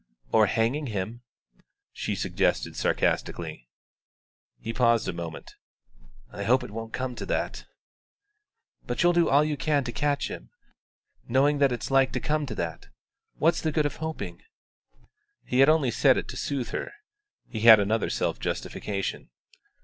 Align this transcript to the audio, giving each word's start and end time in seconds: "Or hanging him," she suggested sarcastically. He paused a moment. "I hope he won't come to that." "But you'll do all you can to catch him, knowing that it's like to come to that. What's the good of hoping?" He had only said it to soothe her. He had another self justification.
"Or 0.31 0.47
hanging 0.47 0.87
him," 0.87 1.21
she 1.93 2.15
suggested 2.15 2.75
sarcastically. 2.75 3.69
He 4.59 4.73
paused 4.73 5.07
a 5.07 5.13
moment. 5.13 5.53
"I 6.31 6.41
hope 6.41 6.63
he 6.63 6.69
won't 6.71 6.91
come 6.91 7.13
to 7.13 7.25
that." 7.27 7.65
"But 8.87 9.03
you'll 9.03 9.13
do 9.13 9.29
all 9.29 9.43
you 9.43 9.55
can 9.57 9.83
to 9.83 9.91
catch 9.91 10.27
him, 10.27 10.49
knowing 11.27 11.59
that 11.59 11.71
it's 11.71 11.91
like 11.91 12.11
to 12.13 12.19
come 12.19 12.47
to 12.47 12.55
that. 12.55 12.87
What's 13.35 13.61
the 13.61 13.71
good 13.71 13.85
of 13.85 13.97
hoping?" 13.97 14.41
He 15.45 15.59
had 15.59 15.69
only 15.69 15.91
said 15.91 16.17
it 16.17 16.27
to 16.29 16.35
soothe 16.35 16.69
her. 16.69 16.91
He 17.47 17.59
had 17.59 17.79
another 17.79 18.09
self 18.09 18.39
justification. 18.39 19.29